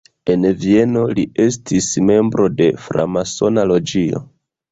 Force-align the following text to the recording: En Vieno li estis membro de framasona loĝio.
En 0.33 0.45
Vieno 0.61 1.01
li 1.17 1.25
estis 1.43 1.89
membro 2.09 2.47
de 2.61 2.71
framasona 2.87 3.69
loĝio. 3.73 4.23